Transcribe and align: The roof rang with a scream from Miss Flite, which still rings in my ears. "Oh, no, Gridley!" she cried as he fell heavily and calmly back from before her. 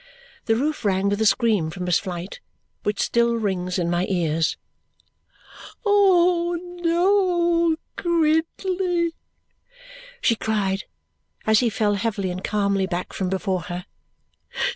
The 0.45 0.55
roof 0.55 0.83
rang 0.83 1.09
with 1.09 1.21
a 1.21 1.27
scream 1.27 1.69
from 1.69 1.83
Miss 1.83 1.99
Flite, 1.99 2.39
which 2.81 2.99
still 2.99 3.35
rings 3.35 3.77
in 3.77 3.87
my 3.87 4.07
ears. 4.09 4.57
"Oh, 5.85 6.57
no, 6.83 7.75
Gridley!" 7.97 9.13
she 10.19 10.35
cried 10.35 10.85
as 11.45 11.59
he 11.59 11.69
fell 11.69 11.93
heavily 11.93 12.31
and 12.31 12.43
calmly 12.43 12.87
back 12.87 13.13
from 13.13 13.29
before 13.29 13.61
her. 13.69 13.85